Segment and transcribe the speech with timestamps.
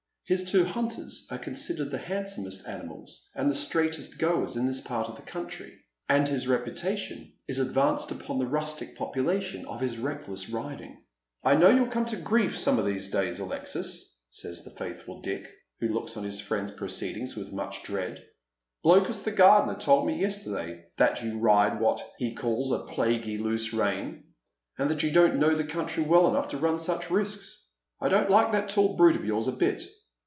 [0.23, 5.09] His two hunters are considered the handsomest animals and Ihe straightest goors in tliis part
[5.09, 5.77] of the country,
[6.07, 7.17] and his reputft 220 Dead Men's Shoes.
[7.17, 11.03] tion is advanced among the rustic population by his recklesa riding."
[11.43, 15.51] I know you'll come to grief eome of these days, Alexis," saya the faitliful Dick,
[15.81, 18.23] who looks on his friend's proceedings with much dread."
[18.85, 23.37] Blokus, the gardener, told me yesterday that you ride with what he calls a' plaguey
[23.37, 24.23] loose rein,'
[24.77, 27.67] and that you don't know the country well enough to run such risks.
[27.99, 29.83] I don't like that tall brute of yours a bit."